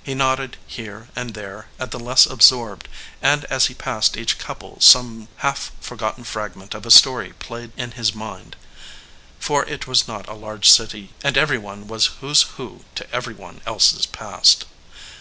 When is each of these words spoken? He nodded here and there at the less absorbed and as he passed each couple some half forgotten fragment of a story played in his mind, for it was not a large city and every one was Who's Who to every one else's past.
He 0.00 0.14
nodded 0.14 0.58
here 0.68 1.08
and 1.16 1.34
there 1.34 1.66
at 1.80 1.90
the 1.90 1.98
less 1.98 2.24
absorbed 2.24 2.86
and 3.20 3.44
as 3.46 3.66
he 3.66 3.74
passed 3.74 4.16
each 4.16 4.38
couple 4.38 4.80
some 4.80 5.26
half 5.38 5.72
forgotten 5.80 6.22
fragment 6.22 6.72
of 6.72 6.86
a 6.86 6.90
story 6.92 7.32
played 7.40 7.72
in 7.76 7.90
his 7.98 8.14
mind, 8.14 8.54
for 9.40 9.64
it 9.64 9.88
was 9.88 10.06
not 10.06 10.28
a 10.28 10.34
large 10.34 10.70
city 10.70 11.14
and 11.24 11.36
every 11.36 11.58
one 11.58 11.88
was 11.88 12.06
Who's 12.20 12.42
Who 12.54 12.84
to 12.94 13.12
every 13.12 13.34
one 13.34 13.60
else's 13.66 14.06
past. 14.06 14.66